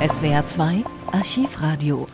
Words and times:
SWR 0.00 0.46
2 0.46 0.84
Archivradio 1.10 2.06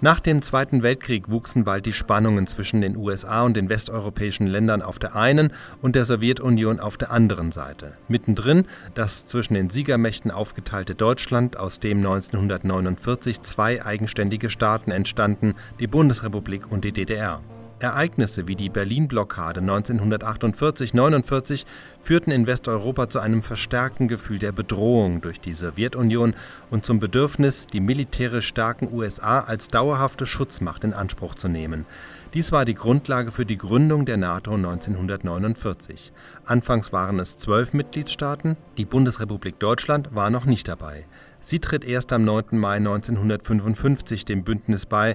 nach 0.00 0.18
dem 0.18 0.42
Zweiten 0.42 0.82
Weltkrieg 0.82 1.30
wuchsen 1.30 1.62
bald 1.62 1.86
die 1.86 1.92
Spannungen 1.92 2.48
zwischen 2.48 2.80
den 2.80 2.96
USA 2.96 3.42
und 3.42 3.56
den 3.56 3.70
westeuropäischen 3.70 4.48
Ländern 4.48 4.82
auf 4.82 4.98
der 4.98 5.14
einen 5.14 5.52
und 5.80 5.94
der 5.94 6.04
Sowjetunion 6.04 6.80
auf 6.80 6.96
der 6.96 7.12
anderen 7.12 7.52
Seite. 7.52 7.96
Mittendrin 8.08 8.66
das 8.94 9.24
zwischen 9.24 9.54
den 9.54 9.70
Siegermächten 9.70 10.32
aufgeteilte 10.32 10.96
Deutschland, 10.96 11.60
aus 11.60 11.78
dem 11.78 11.98
1949 11.98 13.42
zwei 13.42 13.84
eigenständige 13.84 14.50
Staaten 14.50 14.90
entstanden, 14.90 15.54
die 15.78 15.86
Bundesrepublik 15.86 16.70
und 16.72 16.84
die 16.84 16.92
DDR. 16.92 17.40
Ereignisse 17.80 18.48
wie 18.48 18.56
die 18.56 18.68
Berlin-Blockade 18.68 19.60
1948-49 19.60 21.64
führten 22.00 22.30
in 22.30 22.46
Westeuropa 22.46 23.08
zu 23.08 23.18
einem 23.18 23.42
verstärkten 23.42 24.08
Gefühl 24.08 24.38
der 24.38 24.52
Bedrohung 24.52 25.20
durch 25.20 25.40
die 25.40 25.54
Sowjetunion 25.54 26.34
und 26.70 26.86
zum 26.86 27.00
Bedürfnis, 27.00 27.66
die 27.66 27.80
militärisch 27.80 28.46
starken 28.46 28.92
USA 28.92 29.40
als 29.40 29.68
dauerhafte 29.68 30.26
Schutzmacht 30.26 30.84
in 30.84 30.92
Anspruch 30.92 31.34
zu 31.34 31.48
nehmen. 31.48 31.86
Dies 32.34 32.50
war 32.50 32.64
die 32.64 32.74
Grundlage 32.74 33.30
für 33.30 33.46
die 33.46 33.58
Gründung 33.58 34.06
der 34.06 34.16
NATO 34.16 34.54
1949. 34.54 36.12
Anfangs 36.44 36.92
waren 36.92 37.18
es 37.18 37.38
zwölf 37.38 37.72
Mitgliedstaaten, 37.72 38.56
die 38.76 38.84
Bundesrepublik 38.84 39.60
Deutschland 39.60 40.14
war 40.14 40.30
noch 40.30 40.44
nicht 40.44 40.66
dabei. 40.66 41.06
Sie 41.44 41.60
tritt 41.60 41.84
erst 41.84 42.10
am 42.14 42.24
9. 42.24 42.58
Mai 42.58 42.76
1955 42.76 44.24
dem 44.24 44.44
Bündnis 44.44 44.86
bei. 44.86 45.14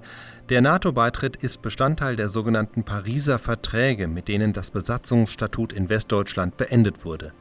Der 0.49 0.61
NATO-Beitritt 0.61 1.35
ist 1.37 1.63
Bestandteil 1.63 2.15
der 2.15 2.29
sogenannten 2.29 2.83
Pariser 2.83 3.39
Verträge, 3.39 4.07
mit 4.07 4.27
denen 4.27 4.53
das 4.53 4.69
Besatzungsstatut 4.69 5.73
in 5.73 5.89
Westdeutschland 5.89 6.55
beendet 6.55 7.03
wurde. 7.03 7.33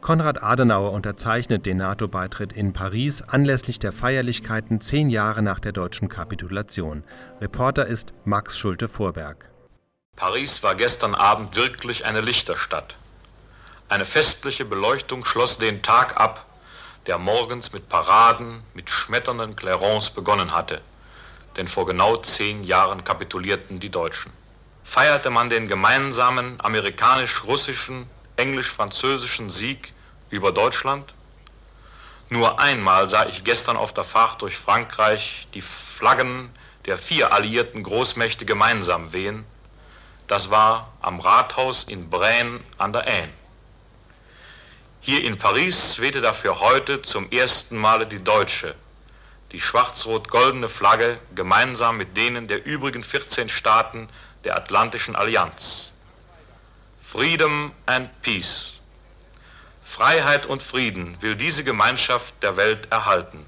Konrad 0.00 0.42
Adenauer 0.42 0.90
unterzeichnet 0.90 1.66
den 1.66 1.76
NATO-Beitritt 1.76 2.52
in 2.52 2.72
Paris 2.72 3.22
anlässlich 3.22 3.78
der 3.78 3.92
Feierlichkeiten 3.92 4.80
zehn 4.80 5.08
Jahre 5.08 5.42
nach 5.42 5.60
der 5.60 5.70
deutschen 5.70 6.08
Kapitulation. 6.08 7.04
Reporter 7.40 7.86
ist 7.86 8.12
Max 8.24 8.58
Schulte-Vorberg. 8.58 9.48
Paris 10.16 10.64
war 10.64 10.74
gestern 10.74 11.14
Abend 11.14 11.54
wirklich 11.54 12.04
eine 12.06 12.20
Lichterstadt. 12.20 12.96
Eine 13.88 14.04
festliche 14.04 14.64
Beleuchtung 14.64 15.24
schloss 15.24 15.58
den 15.58 15.82
Tag 15.82 16.20
ab, 16.20 16.46
der 17.06 17.18
morgens 17.18 17.72
mit 17.72 17.88
Paraden, 17.88 18.62
mit 18.74 18.90
schmetternden 18.90 19.56
Clairons 19.56 20.10
begonnen 20.10 20.52
hatte, 20.54 20.80
denn 21.56 21.68
vor 21.68 21.86
genau 21.86 22.16
zehn 22.16 22.64
Jahren 22.64 23.04
kapitulierten 23.04 23.80
die 23.80 23.90
Deutschen. 23.90 24.32
Feierte 24.84 25.30
man 25.30 25.50
den 25.50 25.68
gemeinsamen 25.68 26.60
amerikanisch-russischen, 26.60 28.08
englisch-französischen 28.36 29.50
Sieg 29.50 29.92
über 30.30 30.52
Deutschland? 30.52 31.14
Nur 32.28 32.60
einmal 32.60 33.08
sah 33.10 33.26
ich 33.26 33.44
gestern 33.44 33.76
auf 33.76 33.92
der 33.92 34.04
Fahrt 34.04 34.42
durch 34.42 34.56
Frankreich 34.56 35.48
die 35.54 35.62
Flaggen 35.62 36.50
der 36.86 36.98
vier 36.98 37.32
alliierten 37.32 37.82
Großmächte 37.82 38.44
gemeinsam 38.44 39.12
wehen. 39.12 39.44
Das 40.26 40.50
war 40.50 40.92
am 41.00 41.20
Rathaus 41.20 41.84
in 41.84 42.10
Braine 42.10 42.60
an 42.78 42.92
der 42.92 43.06
Aisne. 43.06 43.41
Hier 45.04 45.24
in 45.24 45.36
Paris 45.36 45.98
wehte 45.98 46.20
dafür 46.20 46.60
heute 46.60 47.02
zum 47.02 47.28
ersten 47.32 47.76
Male 47.76 48.06
die 48.06 48.22
deutsche, 48.22 48.76
die 49.50 49.60
schwarz-rot-goldene 49.60 50.68
Flagge 50.68 51.18
gemeinsam 51.34 51.96
mit 51.96 52.16
denen 52.16 52.46
der 52.46 52.64
übrigen 52.64 53.02
14 53.02 53.48
Staaten 53.48 54.08
der 54.44 54.56
Atlantischen 54.56 55.16
Allianz. 55.16 55.94
Freedom 57.02 57.72
and 57.84 58.10
Peace. 58.22 58.80
Freiheit 59.82 60.46
und 60.46 60.62
Frieden 60.62 61.16
will 61.20 61.34
diese 61.34 61.64
Gemeinschaft 61.64 62.40
der 62.40 62.56
Welt 62.56 62.92
erhalten. 62.92 63.44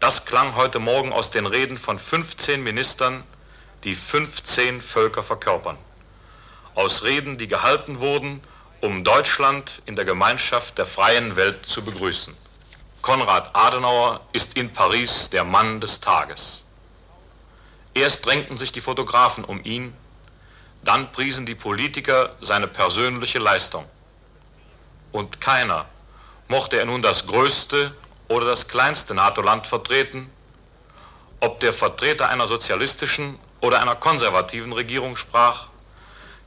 Das 0.00 0.24
klang 0.24 0.56
heute 0.56 0.78
Morgen 0.78 1.12
aus 1.12 1.30
den 1.30 1.44
Reden 1.44 1.76
von 1.76 1.98
15 1.98 2.64
Ministern, 2.64 3.22
die 3.84 3.94
15 3.94 4.80
Völker 4.80 5.22
verkörpern. 5.22 5.76
Aus 6.74 7.02
Reden, 7.02 7.36
die 7.36 7.48
gehalten 7.48 8.00
wurden, 8.00 8.40
um 8.80 9.04
Deutschland 9.04 9.82
in 9.86 9.96
der 9.96 10.04
Gemeinschaft 10.04 10.78
der 10.78 10.86
freien 10.86 11.36
Welt 11.36 11.66
zu 11.66 11.84
begrüßen. 11.84 12.34
Konrad 13.02 13.50
Adenauer 13.54 14.20
ist 14.32 14.56
in 14.56 14.72
Paris 14.72 15.30
der 15.30 15.44
Mann 15.44 15.80
des 15.80 16.00
Tages. 16.00 16.64
Erst 17.94 18.26
drängten 18.26 18.56
sich 18.56 18.72
die 18.72 18.80
Fotografen 18.80 19.44
um 19.44 19.64
ihn, 19.64 19.94
dann 20.84 21.10
priesen 21.12 21.46
die 21.46 21.54
Politiker 21.54 22.36
seine 22.40 22.68
persönliche 22.68 23.38
Leistung. 23.38 23.86
Und 25.12 25.40
keiner, 25.40 25.86
mochte 26.48 26.78
er 26.78 26.84
nun 26.84 27.02
das 27.02 27.26
größte 27.26 27.94
oder 28.28 28.46
das 28.46 28.68
kleinste 28.68 29.14
NATO-Land 29.14 29.66
vertreten, 29.66 30.30
ob 31.40 31.60
der 31.60 31.72
Vertreter 31.72 32.28
einer 32.28 32.48
sozialistischen 32.48 33.38
oder 33.60 33.80
einer 33.80 33.96
konservativen 33.96 34.72
Regierung 34.72 35.16
sprach, 35.16 35.68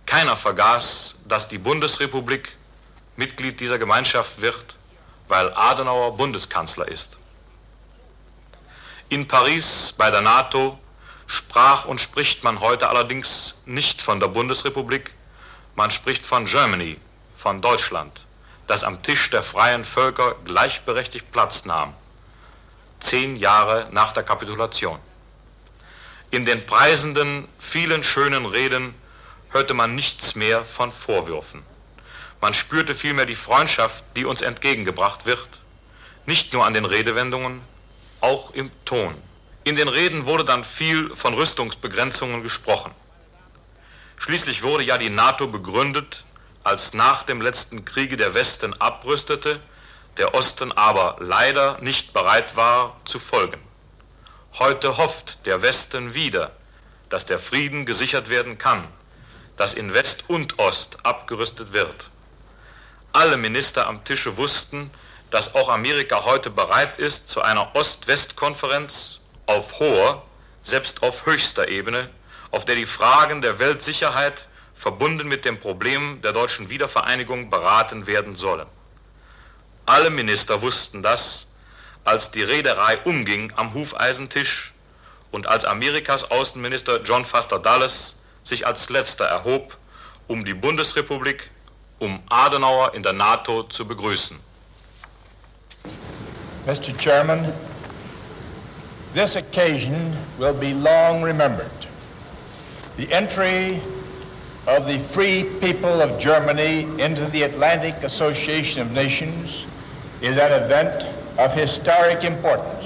keiner 0.10 0.36
vergaß, 0.36 1.18
dass 1.28 1.50
die 1.50 1.60
Bundesrepublik 1.60 2.58
Mitglied 3.16 3.60
dieser 3.60 3.78
Gemeinschaft 3.78 4.42
wird, 4.42 4.76
weil 5.28 5.54
Adenauer 5.54 6.18
Bundeskanzler 6.18 6.88
ist. 6.88 7.20
In 9.10 9.28
Paris 9.28 9.94
bei 9.96 10.10
der 10.10 10.22
NATO 10.22 10.80
sprach 11.28 11.86
und 11.86 12.02
spricht 12.02 12.44
man 12.44 12.60
heute 12.60 12.90
allerdings 12.90 13.62
nicht 13.68 14.02
von 14.02 14.20
der 14.20 14.30
Bundesrepublik, 14.30 15.14
man 15.76 15.92
spricht 15.92 16.26
von 16.26 16.46
Germany, 16.46 17.00
von 17.38 17.62
Deutschland, 17.62 18.26
das 18.66 18.84
am 18.84 19.04
Tisch 19.04 19.30
der 19.30 19.44
freien 19.44 19.86
Völker 19.86 20.38
gleichberechtigt 20.44 21.32
Platz 21.32 21.66
nahm, 21.66 21.94
zehn 23.00 23.36
Jahre 23.36 23.90
nach 23.92 24.12
der 24.12 24.24
Kapitulation. 24.24 24.98
In 26.32 26.46
den 26.46 26.66
preisenden, 26.66 27.48
vielen 27.60 28.04
schönen 28.04 28.48
Reden 28.48 28.96
hörte 29.52 29.74
man 29.74 29.96
nichts 29.96 30.36
mehr 30.36 30.64
von 30.66 30.92
Vorwürfen. 30.92 31.64
Man 32.42 32.54
spürte 32.54 32.96
vielmehr 32.96 33.26
die 33.26 33.36
Freundschaft, 33.36 34.06
die 34.16 34.26
uns 34.26 34.42
entgegengebracht 34.42 35.26
wird, 35.26 35.50
nicht 36.26 36.54
nur 36.54 36.66
an 36.66 36.74
den 36.74 36.86
Redewendungen, 36.86 37.62
auch 38.22 38.52
im 38.52 38.72
Ton. 38.86 39.16
In 39.64 39.76
den 39.76 39.88
Reden 39.88 40.26
wurde 40.26 40.46
dann 40.46 40.64
viel 40.64 41.16
von 41.16 41.34
Rüstungsbegrenzungen 41.34 42.44
gesprochen. 42.44 42.92
Schließlich 44.18 44.64
wurde 44.64 44.84
ja 44.84 44.98
die 44.98 45.10
NATO 45.10 45.48
begründet, 45.48 46.26
als 46.64 46.94
nach 46.94 47.24
dem 47.24 47.42
letzten 47.42 47.86
Kriege 47.86 48.18
der 48.18 48.34
Westen 48.34 48.74
abrüstete, 48.80 49.60
der 50.18 50.34
Osten 50.34 50.72
aber 50.74 51.18
leider 51.20 51.80
nicht 51.82 52.14
bereit 52.14 52.56
war 52.56 53.00
zu 53.06 53.20
folgen. 53.20 53.60
Heute 54.60 54.98
hofft 54.98 55.46
der 55.46 55.62
Westen 55.62 56.14
wieder, 56.14 56.52
dass 57.10 57.26
der 57.26 57.40
Frieden 57.40 57.86
gesichert 57.86 58.30
werden 58.30 58.58
kann 58.58 58.88
dass 59.60 59.74
in 59.74 59.94
West 59.94 60.24
und 60.30 60.58
Ost 60.58 61.00
abgerüstet 61.04 61.74
wird. 61.74 62.12
Alle 63.12 63.36
Minister 63.36 63.88
am 63.88 64.06
Tische 64.06 64.38
wussten, 64.38 64.90
dass 65.32 65.54
auch 65.54 65.68
Amerika 65.68 66.24
heute 66.24 66.50
bereit 66.50 66.98
ist 66.98 67.28
zu 67.28 67.42
einer 67.42 67.76
Ost-West-Konferenz 67.76 69.20
auf 69.48 69.80
hoher, 69.80 70.24
selbst 70.62 71.04
auf 71.04 71.26
höchster 71.26 71.68
Ebene, 71.68 72.10
auf 72.52 72.64
der 72.64 72.76
die 72.76 72.86
Fragen 72.86 73.42
der 73.42 73.60
Weltsicherheit 73.60 74.48
verbunden 74.76 75.28
mit 75.28 75.44
dem 75.44 75.60
Problem 75.60 76.22
der 76.22 76.32
deutschen 76.32 76.70
Wiedervereinigung 76.70 77.50
beraten 77.50 78.08
werden 78.08 78.38
sollen. 78.38 78.68
Alle 79.86 80.10
Minister 80.10 80.62
wussten 80.62 81.04
das, 81.04 81.48
als 82.06 82.32
die 82.32 82.44
Reederei 82.44 82.98
umging 83.00 83.52
am 83.58 83.74
Hufeisentisch 83.74 84.72
und 85.32 85.48
als 85.48 85.66
Amerikas 85.66 86.32
Außenminister 86.32 87.02
John 87.02 87.26
Foster 87.26 87.60
Dulles 87.60 88.19
sich 88.50 88.68
als 88.68 88.90
letzter 88.90 89.26
erhob, 89.26 89.78
um 90.28 90.44
die 90.44 90.54
Bundesrepublik, 90.54 91.50
um 92.00 92.20
Adenauer 92.30 92.94
in 92.94 93.04
der 93.04 93.14
NATO 93.14 93.64
zu 93.64 93.86
begrüßen. 93.86 94.38
Mr. 96.66 96.98
Chairman, 96.98 97.54
this 99.14 99.36
occasion 99.36 100.16
will 100.38 100.54
be 100.54 100.74
long 100.74 101.24
remembered. 101.24 101.72
The 102.98 103.12
entry 103.12 103.82
of 104.68 104.86
the 104.88 105.00
free 105.00 105.46
people 105.62 106.02
of 106.02 106.20
Germany 106.20 106.86
into 107.00 107.26
the 107.32 107.44
Atlantic 107.44 108.04
Association 108.04 108.82
of 108.82 108.92
Nations 108.92 109.66
is 110.22 110.38
an 110.38 110.52
event 110.64 111.08
of 111.38 111.54
historic 111.54 112.24
importance. 112.24 112.79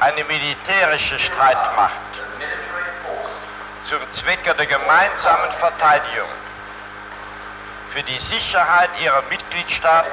eine 0.00 0.24
militärische 0.24 1.18
Streitmacht 1.18 1.92
zum 3.88 4.10
Zwecke 4.10 4.54
der 4.54 4.66
gemeinsamen 4.66 5.52
Verteidigung 5.52 6.28
für 7.94 8.02
die 8.02 8.18
Sicherheit 8.18 8.90
ihrer 9.00 9.22
Mitgliedstaaten 9.30 10.10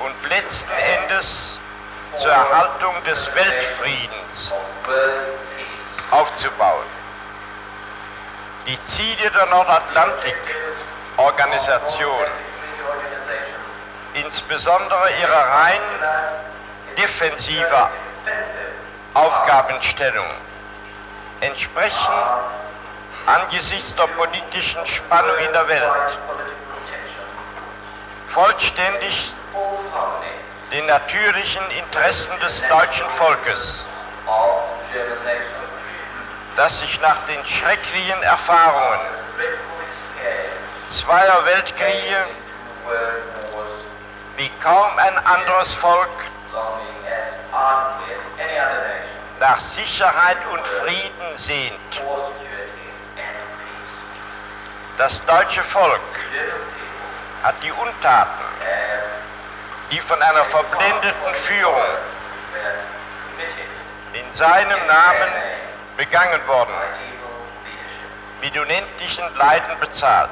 und 0.00 0.14
letzten 0.28 0.68
Endes 1.00 1.56
zur 2.16 2.32
Erhaltung 2.32 2.92
des 3.04 3.24
Weltfriedens 3.28 4.52
aufzubauen. 6.10 6.86
Die 8.66 8.82
Ziele 8.82 9.30
der 9.30 9.46
Nordatlantik-Organisation, 9.46 12.26
insbesondere 14.14 15.08
ihre 15.20 15.32
rein 15.32 15.80
defensive 16.98 17.90
Aufgabenstellung, 19.14 20.26
entsprechen 21.42 22.12
angesichts 23.26 23.94
der 23.94 24.06
politischen 24.06 24.86
Spannung 24.86 25.36
in 25.38 25.52
der 25.52 25.68
Welt 25.68 26.18
vollständig 28.28 29.32
den 30.72 30.86
natürlichen 30.86 31.62
Interessen 31.70 32.38
des 32.40 32.62
deutschen 32.68 33.08
Volkes, 33.10 33.84
das 36.56 36.78
sich 36.78 37.00
nach 37.00 37.24
den 37.26 37.44
schrecklichen 37.44 38.22
Erfahrungen 38.22 39.00
zweier 40.86 41.44
Weltkriege 41.44 42.26
wie 44.36 44.50
kaum 44.62 44.98
ein 44.98 45.18
anderes 45.26 45.72
Volk 45.74 46.08
nach 49.40 49.60
Sicherheit 49.60 50.38
und 50.52 50.66
Frieden 50.66 51.36
sehnt. 51.36 52.02
Das 54.98 55.22
deutsche 55.26 55.62
Volk 55.62 56.00
hat 57.42 57.62
die 57.62 57.70
Untaten, 57.70 58.44
die 59.90 60.00
von 60.00 60.20
einer 60.22 60.44
verblendeten 60.46 61.34
Führung 61.34 61.82
in 64.14 64.32
seinem 64.32 64.86
Namen 64.86 65.32
begangen 65.98 66.46
worden, 66.46 66.72
mit 68.40 68.56
unendlichen 68.56 69.34
Leiden 69.36 69.78
bezahlt. 69.80 70.30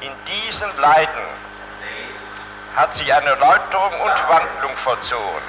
In 0.00 0.12
diesen 0.26 0.76
Leiden 0.78 1.24
hat 2.76 2.94
sich 2.94 3.12
eine 3.14 3.30
Läuterung 3.30 3.98
und 3.98 4.28
Wandlung 4.28 4.76
vollzogen. 4.84 5.42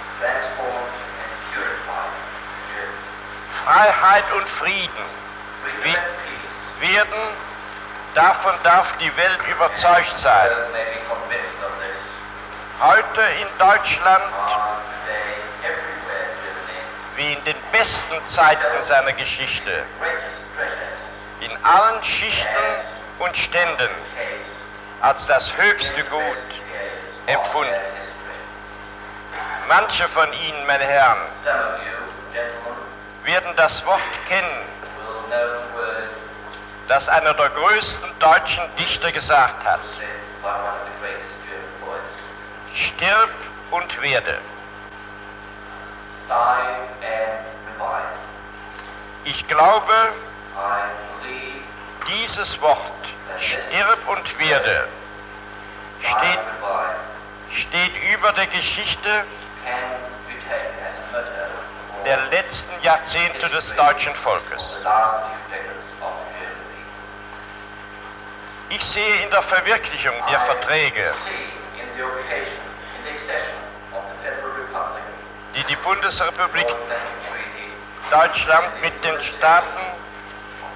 Freiheit 3.66 4.32
und 4.32 4.50
Frieden 4.50 5.20
werden, 6.80 7.22
davon 8.14 8.54
darf 8.64 8.98
die 8.98 9.16
Welt 9.18 9.40
überzeugt 9.50 10.18
sein. 10.18 10.50
Heute 12.82 13.22
in 13.42 13.48
Deutschland, 13.58 14.24
wie 17.16 17.34
in 17.34 17.44
den 17.44 17.56
besten 17.72 18.26
Zeiten 18.26 18.84
seiner 18.88 19.14
Geschichte, 19.14 19.84
in 21.42 21.52
allen 21.64 22.04
Schichten 22.04 22.48
und 23.20 23.36
Ständen 23.36 23.90
als 25.02 25.26
das 25.28 25.56
höchste 25.58 26.04
Gut 26.06 26.22
empfunden. 27.28 27.74
Manche 29.68 30.08
von 30.10 30.32
Ihnen, 30.34 30.66
meine 30.66 30.86
Herren, 30.86 31.20
werden 33.24 33.54
das 33.56 33.86
Wort 33.86 34.02
kennen, 34.28 34.66
das 36.90 37.08
einer 37.08 37.34
der 37.36 37.50
größten 37.50 38.10
deutschen 38.20 38.64
Dichter 38.78 39.12
gesagt 39.12 39.64
hat. 39.64 39.80
Stirb 42.74 43.30
und 43.72 44.02
werde. 44.02 44.40
Ich 49.24 49.48
glaube, 49.48 49.94
dieses 52.08 52.60
Wort, 52.62 52.80
stirb 53.38 54.00
und 54.08 54.40
werde, 54.40 54.88
steht 56.02 56.40
steht 57.56 57.92
über 58.14 58.32
der 58.34 58.48
Geschichte 58.48 59.24
der 62.06 62.18
letzten 62.32 62.84
Jahrzehnte 62.84 63.50
des 63.50 63.76
deutschen 63.76 64.16
Volkes. 64.16 64.64
Ich 68.70 68.84
sehe 68.86 69.24
in 69.24 69.32
der 69.32 69.42
Verwirklichung 69.44 70.14
der 70.30 70.40
Verträge, 70.42 71.14
die 75.56 75.64
die 75.64 75.76
Bundesrepublik 75.78 76.68
Deutschland 78.12 78.82
mit 78.82 78.94
den 79.04 79.24
Staaten 79.24 79.86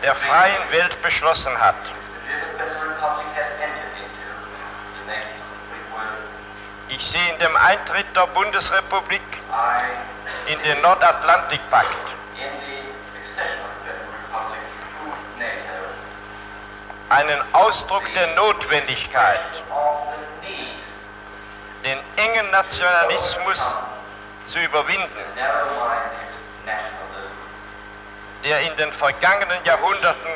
der 0.04 0.16
freien 0.16 0.72
Welt 0.72 1.02
beschlossen 1.02 1.60
hat, 1.60 1.76
Ich 6.90 7.04
sehe 7.10 7.30
in 7.32 7.40
dem 7.40 7.56
Eintritt 7.56 8.06
der 8.16 8.28
Bundesrepublik 8.28 9.22
in 10.46 10.62
den 10.62 10.80
Nordatlantikpakt 10.82 11.88
einen 17.14 17.42
Ausdruck 17.54 18.04
der 18.16 18.28
Notwendigkeit, 18.36 19.40
den 21.84 22.00
engen 22.16 22.50
Nationalismus 22.50 23.62
zu 24.46 24.60
überwinden, 24.60 25.24
der 28.44 28.60
in 28.62 28.76
den 28.78 28.92
vergangenen 28.94 29.64
Jahrhunderten 29.64 30.32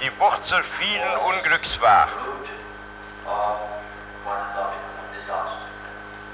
die 0.00 0.20
Wurzel 0.20 0.62
vielen 0.78 1.16
Unglücks 1.16 1.80
war. 1.80 2.08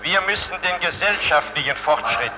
Wir 0.03 0.21
müssen 0.23 0.61
den 0.61 0.81
gesellschaftlichen 0.81 1.77
Fortschritt 1.77 2.33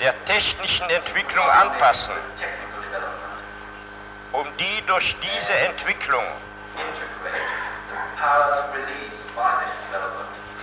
der 0.00 0.24
technischen 0.24 0.88
Entwicklung 0.90 1.48
anpassen. 1.48 2.14
Um 4.34 4.46
die 4.56 4.82
durch 4.86 5.16
diese 5.20 5.52
Entwicklung 5.52 6.24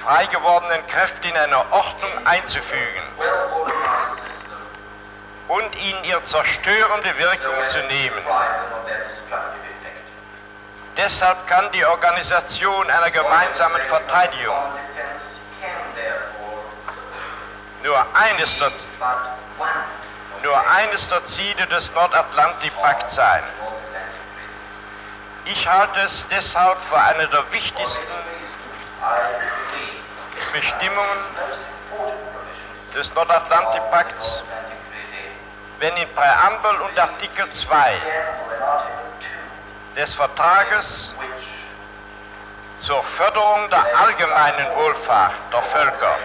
frei 0.03 0.25
gewordenen 0.25 0.85
Kräfte 0.87 1.27
in 1.29 1.37
eine 1.37 1.57
Ordnung 1.71 2.11
einzufügen 2.25 3.01
und 5.47 5.75
ihnen 5.77 6.03
ihre 6.03 6.23
zerstörende 6.23 7.17
Wirkung 7.17 7.67
zu 7.67 7.83
nehmen. 7.83 8.23
Deshalb 10.97 11.47
kann 11.47 11.71
die 11.71 11.85
Organisation 11.85 12.89
einer 12.89 13.09
gemeinsamen 13.09 13.81
Verteidigung 13.83 14.55
nur 17.83 18.05
eines 18.15 18.57
der, 18.57 18.87
nur 20.43 20.69
eines 20.69 21.07
der 21.09 21.23
Ziele 21.25 21.67
des 21.67 21.91
Nordatlantikpakts 21.93 23.15
sein. 23.15 23.43
Ich 25.45 25.67
halte 25.67 25.99
es 26.01 26.27
deshalb 26.29 26.77
für 26.85 26.97
eine 26.97 27.27
der 27.27 27.51
wichtigsten 27.51 28.07
Bestimmungen 30.53 31.19
des 32.93 33.13
Nordatlantikpakts, 33.13 34.43
wenn 35.79 35.95
in 35.97 36.13
Präambel 36.13 36.81
und 36.81 36.99
Artikel 36.99 37.49
2 37.49 38.01
des 39.95 40.13
Vertrages 40.13 41.13
zur 42.77 43.03
Förderung 43.03 43.69
der 43.69 43.85
allgemeinen 43.99 44.75
Wohlfahrt 44.75 45.33
der 45.51 45.63
Völker 45.63 46.17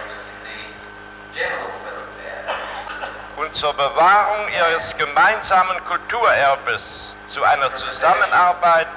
und 3.47 3.53
zur 3.53 3.73
Bewahrung 3.75 4.49
ihres 4.49 4.97
gemeinsamen 4.97 5.81
Kulturerbes 5.85 7.15
zu 7.29 7.41
einer 7.41 7.73
Zusammenarbeit 7.75 8.87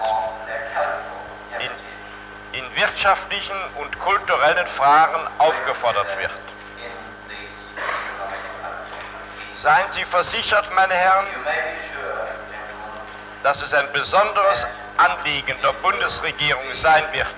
in, 1.61 2.59
in 2.59 2.77
wirtschaftlichen 2.77 3.55
und 3.77 3.97
kulturellen 4.01 4.67
Fragen 4.67 5.21
aufgefordert 5.39 6.19
wird. 6.19 6.33
Seien 9.59 9.89
Sie 9.91 10.05
versichert, 10.07 10.69
meine 10.75 10.95
Herren, 10.95 11.27
dass 13.45 13.63
es 13.63 13.73
ein 13.73 13.93
besonderes 13.93 14.67
Anliegen 14.97 15.55
der 15.63 15.75
Bundesregierung 15.75 16.75
sein 16.75 17.05
wird, 17.13 17.29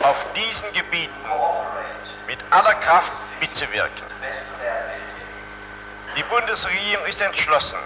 auf 0.00 0.16
diesen 0.34 0.72
Gebieten 0.72 1.12
mit 2.26 2.38
aller 2.50 2.74
Kraft 2.76 3.12
mitzuwirken. 3.40 4.13
Die 6.16 6.22
Bundesregierung 6.22 7.04
ist 7.06 7.20
entschlossen, 7.20 7.78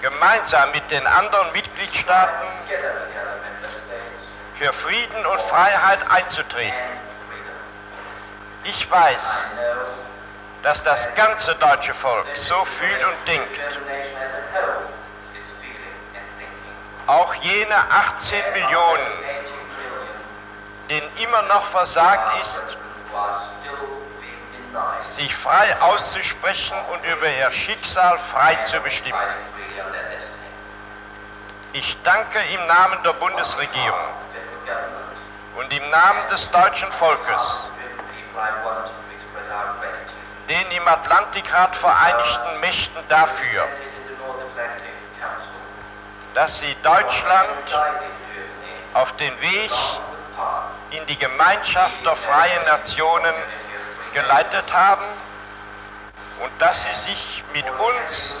gemeinsam 0.00 0.72
mit 0.72 0.90
den 0.90 1.06
anderen 1.06 1.52
Mitgliedstaaten 1.52 2.48
für 4.58 4.72
Frieden 4.72 5.24
und 5.24 5.40
Freiheit 5.42 6.00
einzutreten. 6.10 6.74
Ich 8.64 8.90
weiß, 8.90 9.22
dass 10.64 10.82
das 10.82 11.08
ganze 11.14 11.54
deutsche 11.56 11.94
Volk 11.94 12.26
so 12.34 12.64
fühlt 12.64 13.04
und 13.04 13.28
denkt. 13.28 13.60
Auch 17.06 17.34
jene 17.34 17.74
18 17.74 18.52
Millionen, 18.52 19.06
denen 20.88 21.16
immer 21.18 21.42
noch 21.42 21.66
versagt 21.66 22.42
ist, 22.42 22.76
sich 25.16 25.34
frei 25.36 25.80
auszusprechen 25.80 26.76
und 26.92 27.04
über 27.04 27.28
ihr 27.28 27.52
Schicksal 27.52 28.18
frei 28.32 28.54
zu 28.70 28.80
bestimmen. 28.80 29.18
Ich 31.72 31.96
danke 32.04 32.38
im 32.52 32.66
Namen 32.66 33.02
der 33.02 33.12
Bundesregierung 33.14 34.08
und 35.56 35.72
im 35.72 35.90
Namen 35.90 36.28
des 36.30 36.50
deutschen 36.50 36.90
Volkes 36.92 37.42
den 40.48 40.70
im 40.70 40.88
Atlantikrat 40.88 41.74
vereinigten 41.76 42.60
Mächten 42.60 43.02
dafür, 43.08 43.68
dass 46.34 46.58
sie 46.58 46.76
Deutschland 46.82 47.48
auf 48.94 49.12
den 49.16 49.40
Weg 49.40 49.70
in 50.90 51.06
die 51.06 51.18
Gemeinschaft 51.18 52.04
der 52.04 52.16
freien 52.16 52.64
Nationen 52.66 53.34
geleitet 54.12 54.72
haben 54.72 55.06
und 56.42 56.50
dass 56.60 56.82
sie 56.82 57.10
sich 57.10 57.44
mit 57.52 57.64
uns 57.64 58.34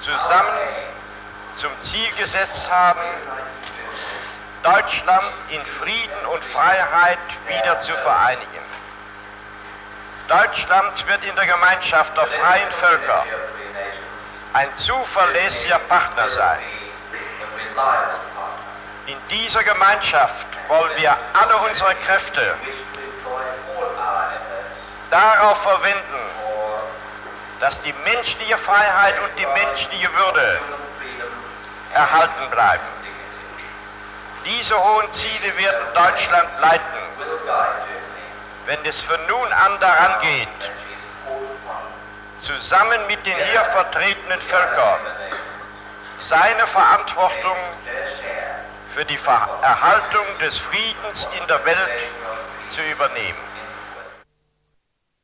zusammen 0.00 0.58
zum 1.54 1.70
Ziel 1.80 2.12
gesetzt 2.18 2.70
haben, 2.70 3.00
Deutschland 4.62 5.32
in 5.50 5.64
Frieden 5.64 6.26
und 6.32 6.44
Freiheit 6.44 7.18
wieder 7.46 7.78
zu 7.80 7.92
vereinigen. 7.92 8.66
Deutschland 10.28 11.06
wird 11.06 11.24
in 11.24 11.36
der 11.36 11.46
Gemeinschaft 11.46 12.16
der 12.16 12.26
freien 12.26 12.70
Völker 12.72 13.24
ein 14.54 14.76
zuverlässiger 14.76 15.78
Partner 15.80 16.28
sein. 16.30 16.58
In 19.06 19.16
dieser 19.30 19.62
Gemeinschaft 19.62 20.46
wollen 20.68 20.96
wir 20.96 21.16
alle 21.34 21.56
unsere 21.58 21.94
Kräfte 21.96 22.54
darauf 25.16 25.62
verwenden, 25.62 26.20
dass 27.60 27.80
die 27.82 27.94
menschliche 28.04 28.58
Freiheit 28.58 29.14
und 29.20 29.38
die 29.38 29.46
menschliche 29.46 30.12
Würde 30.12 30.60
erhalten 31.94 32.50
bleiben. 32.50 32.84
Diese 34.44 34.76
hohen 34.76 35.10
Ziele 35.12 35.56
werden 35.56 35.86
Deutschland 35.94 36.48
leiten 36.60 37.06
wenn 38.66 38.84
es 38.84 39.00
von 39.02 39.18
nun 39.26 39.52
an 39.52 39.78
daran 39.80 40.20
geht, 40.22 40.48
zusammen 42.38 43.06
mit 43.06 43.24
den 43.24 43.36
hier 43.36 43.64
vertretenen 43.64 44.40
Völkern 44.40 45.00
seine 46.28 46.66
Verantwortung 46.66 47.56
für 48.94 49.04
die 49.04 49.18
Erhaltung 49.62 50.26
des 50.40 50.58
Friedens 50.58 51.26
in 51.40 51.46
der 51.46 51.64
Welt 51.64 52.10
zu 52.70 52.82
übernehmen. 52.82 53.55